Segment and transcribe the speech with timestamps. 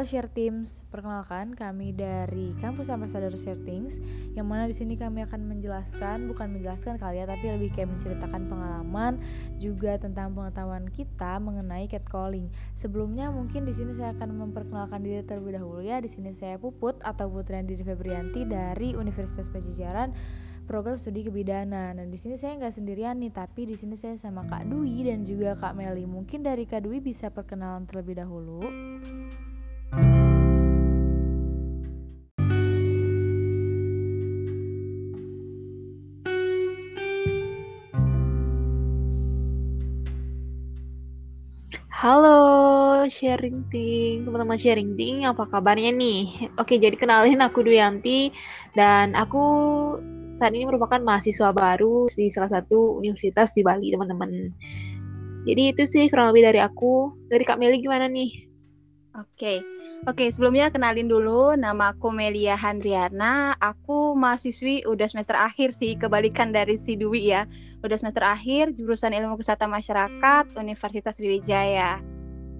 [0.00, 4.00] Halo Share Teams, perkenalkan kami dari Kampus Ambassador Share Things
[4.32, 8.48] yang mana di sini kami akan menjelaskan, bukan menjelaskan kali ya, tapi lebih kayak menceritakan
[8.48, 9.20] pengalaman
[9.60, 12.48] juga tentang pengetahuan kita mengenai catcalling.
[12.80, 16.00] Sebelumnya mungkin di sini saya akan memperkenalkan diri terlebih dahulu ya.
[16.00, 20.16] Di sini saya Puput atau Putriandi Febrianti dari Universitas Pajajaran
[20.64, 22.00] program studi kebidanan.
[22.00, 25.28] Dan di sini saya nggak sendirian nih, tapi di sini saya sama Kak Dwi dan
[25.28, 26.08] juga Kak Meli.
[26.08, 28.64] Mungkin dari Kak Dwi bisa perkenalan terlebih dahulu.
[42.00, 46.48] Halo sharing ting, teman-teman sharing ting, apa kabarnya nih?
[46.56, 48.32] Oke, jadi kenalin aku Duyanti
[48.72, 49.44] dan aku
[50.32, 54.32] saat ini merupakan mahasiswa baru di salah satu universitas di Bali, teman-teman.
[55.44, 57.12] Jadi itu sih kurang lebih dari aku.
[57.28, 58.49] Dari Kak Meli gimana nih?
[59.20, 59.60] Oke,
[60.08, 60.24] oke.
[60.32, 63.52] Sebelumnya kenalin dulu, nama aku Melia Handriana.
[63.60, 67.44] Aku mahasiswi udah semester akhir sih, kebalikan dari si Dwi ya.
[67.84, 72.00] Udah semester akhir, jurusan Ilmu Kesehatan Masyarakat, Universitas Sriwijaya.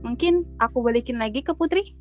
[0.05, 1.97] Mungkin aku balikin lagi ke Putri.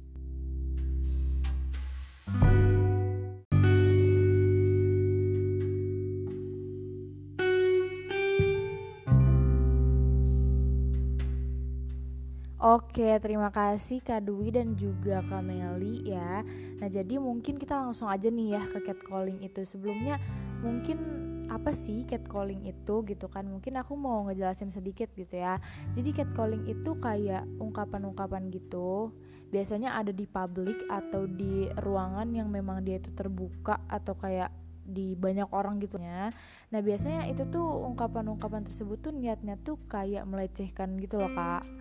[13.00, 16.44] Oke, terima kasih Kak Dwi dan juga Kak Meli ya.
[16.83, 19.64] Nah, jadi mungkin kita langsung aja nih ya ke catcalling itu.
[19.64, 20.19] Sebelumnya
[20.59, 21.00] mungkin
[21.47, 23.47] apa sih catcalling itu gitu kan?
[23.47, 25.64] Mungkin aku mau ngejelasin sedikit gitu ya.
[25.95, 29.16] Jadi catcalling itu kayak ungkapan-ungkapan gitu.
[29.47, 34.52] Biasanya ada di publik atau di ruangan yang memang dia itu terbuka atau kayak
[34.84, 36.36] di banyak orang gitu ya.
[36.67, 41.78] Nah, biasanya itu tuh ungkapan-ungkapan tersebut tuh niatnya tuh kayak melecehkan gitu loh, Kak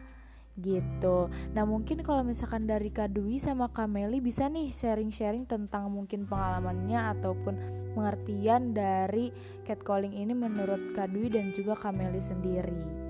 [0.59, 1.31] gitu.
[1.55, 6.27] Nah mungkin kalau misalkan dari Kak Dwi sama Kak Meli bisa nih sharing-sharing tentang mungkin
[6.27, 7.55] pengalamannya ataupun
[7.95, 9.33] pengertian dari
[9.67, 13.09] catcalling ini menurut Kak Dwi dan juga Kak Meli sendiri.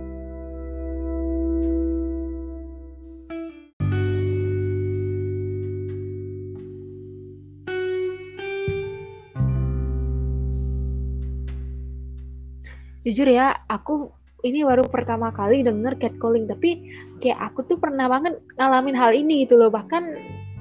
[13.08, 14.12] Jujur ya, aku
[14.46, 16.86] ini baru pertama kali denger catcalling tapi
[17.18, 20.14] kayak aku tuh pernah banget ngalamin hal ini gitu loh bahkan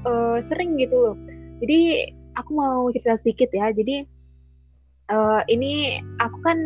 [0.05, 1.15] uh, sering gitu loh.
[1.61, 3.69] Jadi aku mau cerita sedikit ya.
[3.69, 4.05] Jadi
[5.13, 6.59] uh, ini aku kan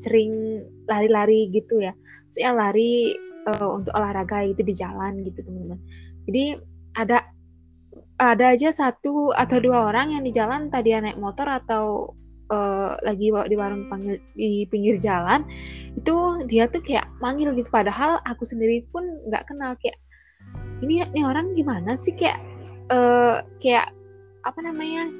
[0.00, 1.92] sering lari-lari gitu ya.
[2.32, 3.12] Soalnya lari
[3.48, 5.80] uh, untuk olahraga gitu di jalan gitu teman-teman.
[6.28, 6.44] Jadi
[6.96, 7.18] ada
[8.18, 12.12] ada aja satu atau dua orang yang di jalan tadi naik motor atau
[12.48, 15.44] uh, lagi di warung panggil di pinggir jalan
[15.96, 17.68] itu dia tuh kayak manggil gitu.
[17.68, 19.96] Padahal aku sendiri pun nggak kenal kayak
[20.84, 22.14] ini ini orang gimana sih?
[22.16, 22.40] Kayak
[22.92, 23.92] uh, kayak
[24.46, 25.10] apa namanya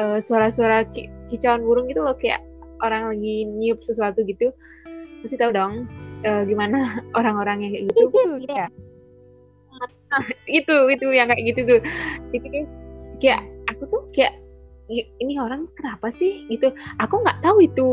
[0.00, 2.16] uh, suara-suara ki kicauan burung gitu loh.
[2.18, 2.42] Kayak
[2.82, 4.50] orang lagi niup sesuatu gitu.
[5.22, 5.88] Pasti tahu dong
[6.26, 8.02] uh, gimana orang-orang yang kayak gitu.
[8.50, 8.68] Ya?
[10.10, 10.24] Nah,
[10.58, 11.80] itu itu yang kayak gitu tuh.
[12.34, 12.46] Itu
[13.22, 14.43] kayak aku tuh kayak
[14.92, 16.44] ini orang kenapa sih?
[16.52, 16.72] Gitu.
[17.00, 17.88] Aku nggak tahu itu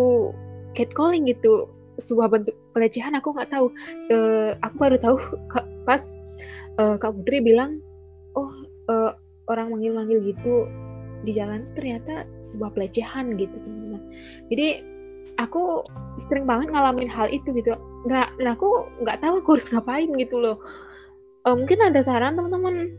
[0.76, 1.68] catcalling gitu
[2.00, 3.72] sebuah bentuk pelecehan aku nggak tahu.
[4.12, 5.16] Uh, aku baru tahu
[5.88, 6.02] pas
[6.80, 7.80] uh, kak Putri bilang
[8.36, 8.50] oh
[8.88, 9.12] uh,
[9.52, 10.68] orang manggil-manggil gitu
[11.22, 14.02] di jalan ternyata sebuah pelecehan gitu teman-teman.
[14.50, 14.68] Jadi
[15.38, 15.86] aku
[16.28, 17.78] sering banget ngalamin hal itu gitu.
[18.10, 20.58] Nah, dan aku nggak tahu aku harus ngapain gitu loh.
[21.46, 22.98] Uh, mungkin ada saran teman-teman?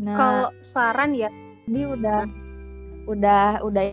[0.00, 0.16] Nah.
[0.16, 1.30] Kalau saran ya
[1.68, 2.28] ini udah
[3.08, 3.84] udah udah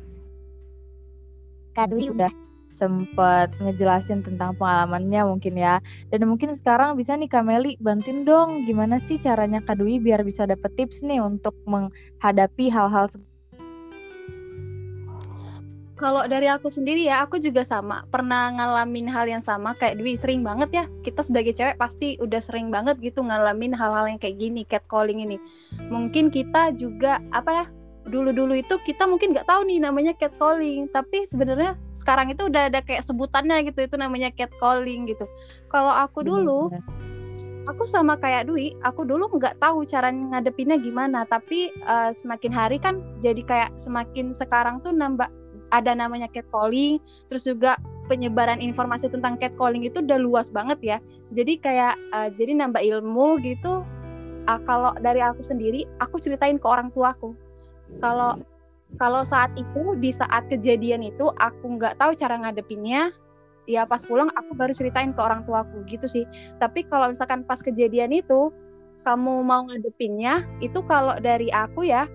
[1.72, 2.32] Kadwi udah
[2.72, 5.84] sempet ngejelasin tentang pengalamannya mungkin ya.
[6.08, 10.72] Dan mungkin sekarang bisa nih Kameli bantuin dong gimana sih caranya Kadwi biar bisa dapet
[10.80, 13.12] tips nih untuk menghadapi hal-hal
[16.02, 18.02] kalau dari aku sendiri ya, aku juga sama.
[18.10, 20.86] Pernah ngalamin hal yang sama kayak Dwi, sering banget ya.
[21.06, 25.38] Kita sebagai cewek pasti udah sering banget gitu ngalamin hal-hal yang kayak gini, catcalling ini.
[25.94, 27.66] Mungkin kita juga apa ya?
[28.02, 32.82] Dulu-dulu itu kita mungkin nggak tahu nih namanya catcalling, tapi sebenarnya sekarang itu udah ada
[32.82, 35.30] kayak sebutannya gitu, itu namanya catcalling gitu.
[35.70, 36.74] Kalau aku dulu
[37.70, 42.82] aku sama kayak Dwi, aku dulu nggak tahu cara ngadepinnya gimana, tapi uh, semakin hari
[42.82, 45.30] kan jadi kayak semakin sekarang tuh nambah
[45.72, 47.00] ada namanya catcalling,
[47.32, 47.80] terus juga
[48.12, 50.98] penyebaran informasi tentang catcalling itu udah luas banget ya.
[51.32, 53.88] Jadi kayak uh, jadi nambah ilmu gitu.
[54.52, 57.32] Uh, kalau dari aku sendiri, aku ceritain ke orang tuaku.
[58.04, 58.44] Kalau
[59.00, 63.16] kalau saat itu di saat kejadian itu aku nggak tahu cara ngadepinnya,
[63.64, 66.28] ya pas pulang aku baru ceritain ke orang tuaku gitu sih.
[66.60, 68.52] Tapi kalau misalkan pas kejadian itu
[69.08, 72.06] kamu mau ngadepinnya itu kalau dari aku ya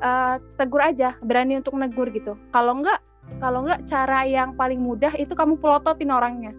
[0.00, 2.36] uh, tegur aja berani untuk negur gitu.
[2.52, 3.00] Kalau enggak
[3.42, 6.52] kalau enggak cara yang paling mudah itu kamu pelototin orangnya.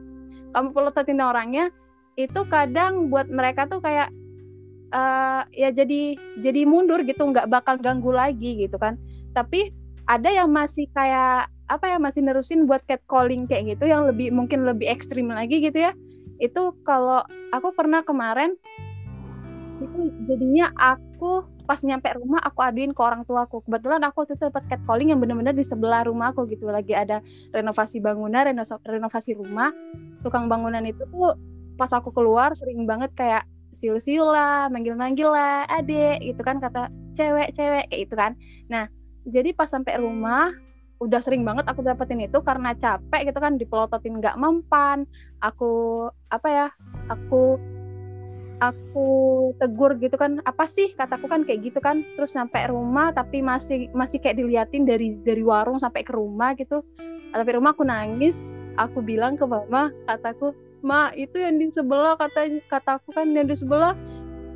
[0.54, 1.70] Kamu pelototin orangnya
[2.18, 4.10] itu kadang buat mereka tuh kayak
[4.92, 8.98] uh, ya jadi jadi mundur gitu nggak bakal ganggu lagi gitu kan.
[9.32, 9.72] Tapi
[10.08, 14.64] ada yang masih kayak apa ya masih nerusin buat catcalling kayak gitu yang lebih mungkin
[14.64, 15.92] lebih ekstrim lagi gitu ya.
[16.40, 18.56] Itu kalau aku pernah kemarin
[19.78, 24.64] itu jadinya aku pas nyampe rumah aku aduin ke orang tuaku kebetulan aku tuh dapat
[24.72, 26.66] catcalling yang benar-benar di sebelah rumahku gitu.
[26.72, 27.20] Lagi ada
[27.52, 28.48] renovasi bangunan
[28.88, 29.76] renovasi rumah.
[30.24, 31.36] Tukang bangunan itu tuh
[31.76, 33.44] pas aku keluar sering banget kayak
[33.76, 38.32] siul-siul lah manggil-manggil lah adek gitu kan kata cewek-cewek kayak gitu kan.
[38.72, 38.88] Nah
[39.28, 40.56] jadi pas sampai rumah
[40.98, 45.06] udah sering banget aku dapetin itu karena capek gitu kan dipelototin nggak mempan.
[45.44, 46.68] Aku apa ya
[47.12, 47.62] aku
[48.58, 52.02] aku tegur gitu kan apa sih kataku kan kayak gitu kan?
[52.18, 56.82] Terus sampai rumah tapi masih masih kayak diliatin dari dari warung sampai ke rumah gitu.
[57.34, 60.54] Tapi rumah aku nangis aku bilang ke mama kataku
[60.86, 63.98] ma itu yang di sebelah kata kataku kan yang di sebelah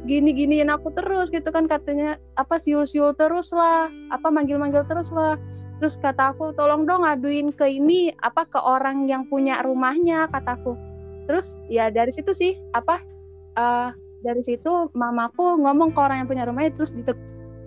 [0.05, 4.85] gini giniin aku terus gitu kan katanya apa siul siul terus lah apa manggil manggil
[4.85, 5.37] terus lah.
[5.81, 10.77] Terus kata aku tolong dong aduin ke ini apa ke orang yang punya rumahnya kataku.
[11.25, 13.01] Terus ya dari situ sih apa
[13.57, 13.89] uh,
[14.21, 16.93] dari situ mamaku ngomong ke orang yang punya rumahnya terus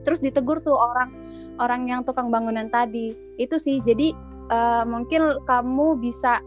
[0.06, 1.10] terus ditegur tuh orang
[1.58, 4.14] orang yang tukang bangunan tadi itu sih jadi
[4.52, 6.38] uh, mungkin kamu bisa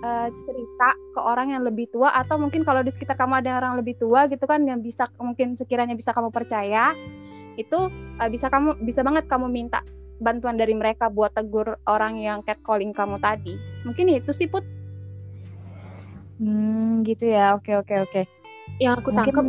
[0.00, 3.76] uh, cerita ke orang yang lebih tua atau mungkin kalau di sekitar kamu ada orang
[3.76, 6.96] lebih tua gitu kan yang bisa mungkin sekiranya bisa kamu percaya
[7.60, 9.84] itu uh, bisa kamu bisa banget kamu minta
[10.16, 14.64] bantuan dari mereka buat tegur orang yang catcalling kamu tadi mungkin itu sih put
[16.36, 17.56] Hmm, gitu ya.
[17.56, 18.20] Oke, oke, oke.
[18.82, 19.44] Yang aku tangkap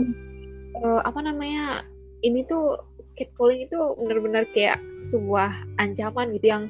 [0.83, 1.83] uh, apa namanya?
[2.24, 2.81] Ini tuh
[3.18, 5.51] catcalling itu benar-benar kayak sebuah
[5.81, 6.63] ancaman gitu yang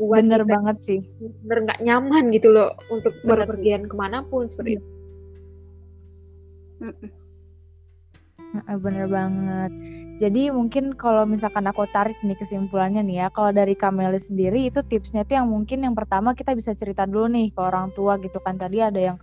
[0.00, 1.00] buat bener kita banget sih
[1.44, 3.44] bener nggak nyaman gitu loh untuk bener.
[3.44, 4.86] berpergian ke mana pun seperti itu
[8.82, 9.70] bener banget
[10.20, 14.84] jadi mungkin kalau misalkan aku tarik nih kesimpulannya nih ya kalau dari Kameli sendiri itu
[14.84, 18.38] tipsnya tuh yang mungkin yang pertama kita bisa cerita dulu nih ke orang tua gitu
[18.44, 19.18] kan tadi ada yang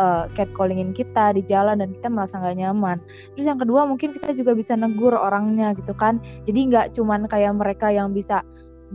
[0.00, 2.96] uh, catcallingin kita di jalan dan kita merasa nggak nyaman.
[3.36, 6.16] Terus yang kedua mungkin kita juga bisa negur orangnya gitu kan.
[6.48, 8.40] Jadi nggak cuman kayak mereka yang bisa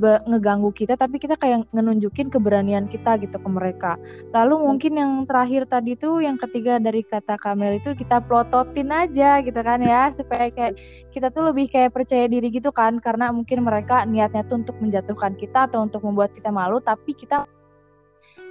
[0.04, 3.96] ngeganggu kita tapi kita kayak ngenunjukin keberanian kita gitu ke mereka.
[4.36, 9.40] Lalu mungkin yang terakhir tadi tuh yang ketiga dari kata Kamel itu kita plototin aja
[9.40, 10.75] gitu kan ya supaya kayak
[11.16, 15.40] kita tuh lebih kayak percaya diri gitu kan karena mungkin mereka niatnya tuh untuk menjatuhkan
[15.40, 17.48] kita atau untuk membuat kita malu tapi kita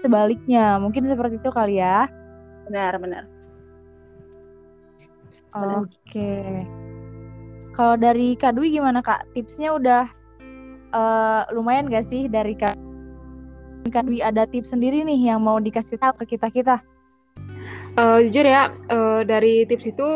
[0.00, 0.80] sebaliknya.
[0.80, 2.08] Mungkin seperti itu kali ya.
[2.68, 3.24] Benar, benar.
[5.54, 5.86] Oke.
[6.10, 6.66] Okay.
[7.74, 9.26] Kalau dari Kak Dwi gimana Kak?
[9.34, 10.06] Tipsnya udah
[10.94, 12.74] uh, lumayan gak sih dari Kak
[13.90, 16.80] Kak Dwi ada tips sendiri nih yang mau dikasih tahu ke kita-kita?
[17.94, 20.08] Uh, jujur ya, uh, dari tips itu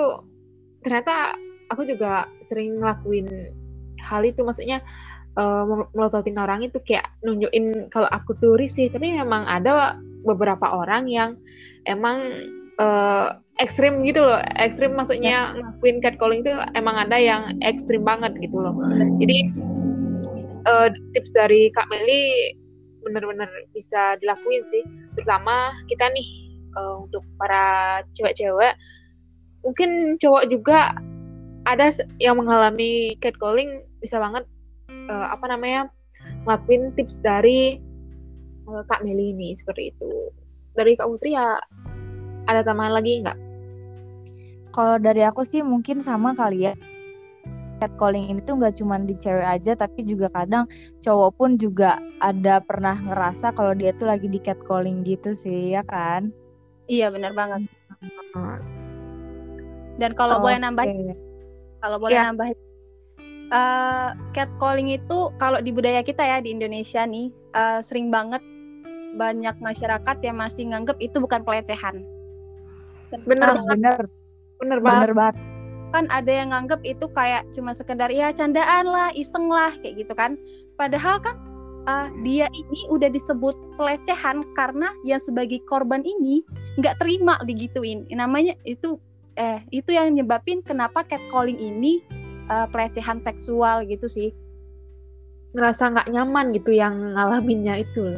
[0.82, 1.36] ternyata
[1.68, 3.28] aku juga sering ngelakuin
[4.00, 4.80] hal itu maksudnya
[5.36, 11.06] uh, melototin orang itu kayak nunjukin kalau aku turis sih tapi memang ada beberapa orang
[11.06, 11.38] yang
[11.86, 12.48] emang
[12.78, 14.38] uh, ekstrim gitu loh.
[14.58, 18.74] Ekstrim maksudnya ngelakuin catcalling itu emang ada yang ekstrim banget gitu loh.
[19.18, 19.38] Jadi
[20.66, 22.54] uh, tips dari Kak Meli
[23.02, 24.82] benar-benar bisa dilakuin sih.
[25.18, 26.28] Terutama kita nih
[26.78, 28.74] uh, untuk para cewek-cewek
[29.66, 30.94] mungkin cowok juga
[31.66, 31.90] ada
[32.22, 34.46] yang mengalami catcalling bisa banget
[35.10, 35.90] uh, apa namanya
[36.46, 37.82] ngelakuin tips dari
[38.68, 40.30] uh, Kak Meli ini seperti itu
[40.76, 41.58] dari Kak Putri ya
[42.48, 43.38] ada tambahan lagi nggak?
[44.72, 46.74] Kalau dari aku sih mungkin sama kali ya
[47.78, 50.66] catcalling ini tuh nggak cuma di cewek aja tapi juga kadang
[51.00, 55.86] cowok pun juga ada pernah ngerasa kalau dia tuh lagi di catcalling gitu sih ya
[55.86, 56.34] kan
[56.90, 57.70] iya benar banget
[59.98, 60.44] dan kalau okay.
[60.44, 60.84] boleh nambah
[61.78, 62.26] kalau boleh yeah.
[62.26, 62.46] nambah
[63.54, 68.42] uh, catcalling itu kalau di budaya kita ya di Indonesia nih uh, sering banget
[69.18, 72.06] banyak masyarakat yang masih nganggep itu bukan pelecehan
[73.26, 73.98] bener ah, bener
[74.62, 75.36] bener banget, bener banget
[75.90, 80.12] kan ada yang nganggep itu kayak cuma sekedar ya candaan lah, iseng lah kayak gitu
[80.12, 80.36] kan.
[80.76, 81.36] Padahal kan
[81.88, 86.44] uh, dia ini udah disebut pelecehan karena yang sebagai korban ini
[86.76, 88.04] nggak terima digituin.
[88.12, 89.00] Namanya itu
[89.38, 92.04] eh itu yang nyebabin kenapa catcalling ini
[92.52, 94.30] uh, pelecehan seksual gitu sih.
[95.56, 98.12] Ngerasa nggak nyaman gitu yang ngalaminnya itu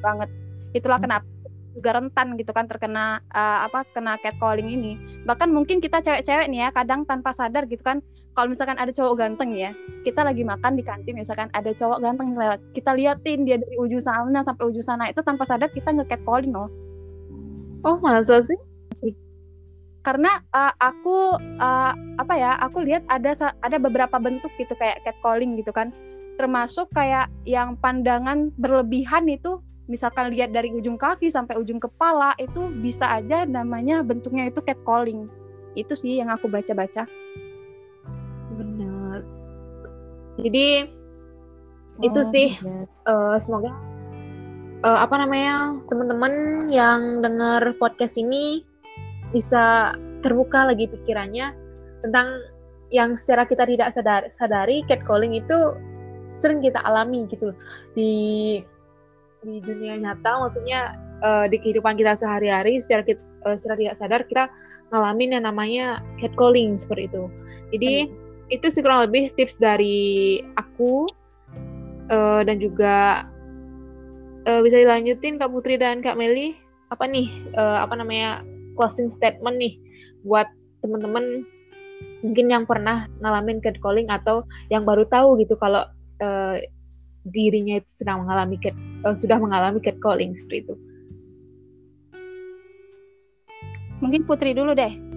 [0.00, 0.32] Banget.
[0.76, 1.06] Itulah hmm.
[1.06, 1.26] kenapa
[1.70, 4.98] juga rentan gitu kan terkena uh, apa kena catcalling ini.
[5.24, 8.02] Bahkan mungkin kita cewek-cewek nih ya kadang tanpa sadar gitu kan
[8.34, 9.74] kalau misalkan ada cowok ganteng ya
[10.06, 14.02] kita lagi makan di kantin misalkan ada cowok ganteng lewat kita liatin dia dari ujung
[14.02, 16.70] sana sampai ujung sana itu tanpa sadar kita nge-catcalling loh.
[17.86, 18.58] Oh masa sih?
[20.00, 25.60] Karena uh, aku uh, apa ya aku lihat ada ada beberapa bentuk gitu kayak catcalling
[25.60, 25.92] gitu kan.
[26.40, 29.60] Termasuk kayak yang pandangan berlebihan itu
[29.90, 35.26] misalkan lihat dari ujung kaki sampai ujung kepala itu bisa aja namanya bentuknya itu catcalling.
[35.74, 37.10] Itu sih yang aku baca-baca.
[38.54, 39.26] Benar.
[40.38, 40.86] Jadi
[41.98, 42.48] oh, itu sih
[43.10, 43.74] uh, semoga
[44.86, 46.32] uh, apa namanya teman-teman
[46.70, 48.62] yang dengar podcast ini
[49.34, 51.54] bisa terbuka lagi pikirannya
[52.06, 52.40] tentang
[52.90, 55.78] yang secara kita tidak sadar, sadari catcalling itu
[56.40, 57.54] sering kita alami gitu
[57.94, 58.10] di
[59.40, 64.22] di dunia nyata maksudnya uh, di kehidupan kita sehari-hari secara kita, uh, secara tidak sadar
[64.28, 64.44] kita
[64.90, 65.86] ngalamin yang namanya
[66.20, 67.24] catcalling seperti itu
[67.72, 68.54] jadi hmm.
[68.54, 71.08] itu sih kurang lebih tips dari aku
[72.10, 73.24] uh, dan juga
[74.44, 76.58] uh, bisa dilanjutin Kak Putri dan Kak Meli
[76.90, 78.42] apa nih uh, apa namanya
[78.74, 79.78] closing statement nih
[80.26, 80.50] buat
[80.82, 81.46] teman-teman
[82.20, 85.86] mungkin yang pernah ngalamin catcalling atau yang baru tahu gitu kalau
[86.20, 86.56] uh,
[87.24, 90.74] dirinya itu sedang mengalami cat, uh, sudah mengalami catcalling seperti itu.
[94.00, 95.10] Mungkin Putri dulu deh.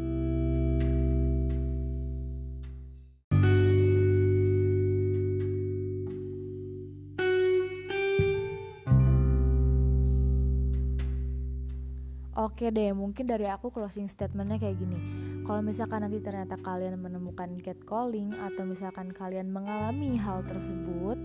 [12.33, 15.00] Oke deh, mungkin dari aku closing statementnya kayak gini.
[15.48, 21.17] Kalau misalkan nanti ternyata kalian menemukan catcalling atau misalkan kalian mengalami hal tersebut,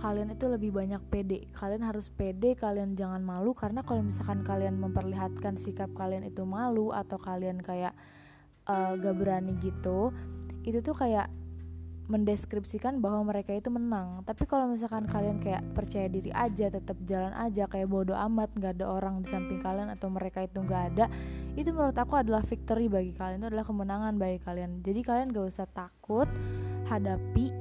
[0.00, 1.52] kalian itu lebih banyak pede.
[1.52, 6.96] Kalian harus pede, kalian jangan malu karena kalau misalkan kalian memperlihatkan sikap kalian itu malu
[6.96, 7.92] atau kalian kayak
[8.64, 10.08] uh, gak berani gitu,
[10.64, 11.28] itu tuh kayak
[12.10, 17.30] mendeskripsikan bahwa mereka itu menang tapi kalau misalkan kalian kayak percaya diri aja tetap jalan
[17.38, 21.06] aja kayak bodoh amat nggak ada orang di samping kalian atau mereka itu nggak ada
[21.54, 25.46] itu menurut aku adalah victory bagi kalian itu adalah kemenangan bagi kalian jadi kalian gak
[25.54, 26.26] usah takut
[26.90, 27.59] hadapi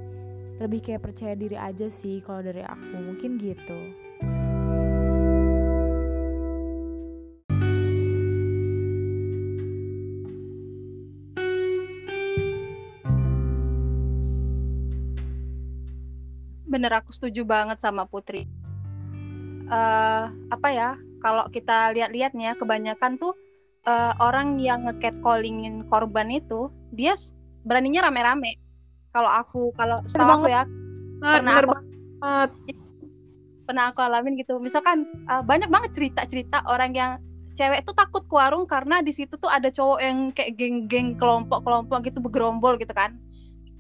[0.60, 3.80] lebih kayak percaya diri aja sih kalau dari aku mungkin gitu
[16.80, 18.48] bener aku setuju banget sama Putri.
[19.68, 20.90] Uh, apa ya?
[21.20, 23.36] Kalau kita lihat-lihat ya, kebanyakan tuh
[23.84, 27.18] uh, orang yang ngecatcallingin korban itu dia
[27.68, 28.56] beraninya rame-rame.
[29.20, 30.64] Kalau aku, kalau setahu aku ya,
[31.20, 31.74] pernah aku,
[33.68, 34.64] pernah aku alamin gitu.
[34.64, 37.12] Misalkan uh, banyak banget cerita-cerita orang yang
[37.52, 42.08] cewek tuh takut ke warung karena di situ tuh ada cowok yang kayak geng-geng kelompok-kelompok
[42.08, 43.20] gitu bergerombol gitu kan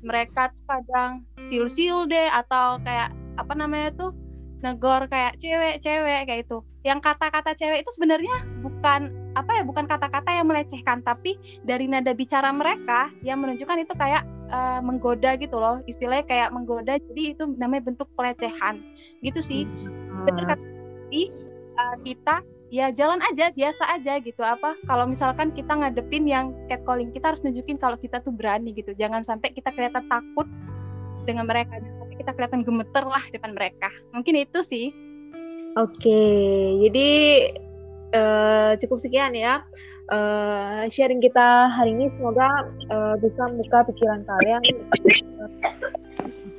[0.03, 4.11] mereka tuh kadang siul-siul deh atau kayak apa namanya tuh
[4.59, 6.59] negor kayak cewek-cewek kayak itu.
[6.83, 12.11] Yang kata-kata cewek itu sebenarnya bukan apa ya, bukan kata-kata yang melecehkan, tapi dari nada
[12.11, 15.81] bicara mereka yang menunjukkan itu kayak uh, menggoda gitu loh.
[15.85, 18.81] Istilahnya kayak menggoda, jadi itu namanya bentuk pelecehan.
[19.21, 19.63] Gitu sih.
[20.27, 20.65] Benar kata
[21.79, 22.35] uh, kita
[22.69, 27.41] ya jalan aja biasa aja gitu apa kalau misalkan kita ngadepin yang catcalling kita harus
[27.41, 30.45] nunjukin kalau kita tuh berani gitu jangan sampai kita kelihatan takut
[31.25, 34.93] dengan mereka tapi kita kelihatan gemeter lah depan mereka mungkin itu sih
[35.81, 36.21] oke
[36.85, 37.09] jadi
[38.13, 39.65] uh, cukup sekian ya
[40.11, 44.61] uh, sharing kita hari ini semoga uh, bisa membuka pikiran kalian.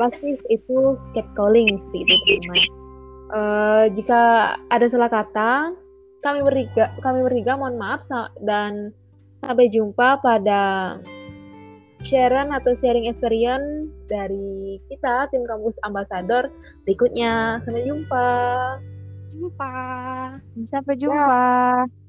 [0.01, 2.81] Pasti itu catcalling seperti itu teman
[3.35, 5.75] uh, jika ada salah kata
[6.21, 8.05] kami bertiga kami bertiga mohon maaf
[8.45, 8.93] dan
[9.41, 10.97] sampai jumpa pada
[12.05, 16.53] sharing atau sharing experience dari kita tim kampus ambassador
[16.85, 17.61] berikutnya.
[17.65, 18.29] Sampai jumpa.
[19.33, 19.73] Jumpa.
[20.69, 21.89] Sampai jumpa.
[21.89, 22.00] Ya.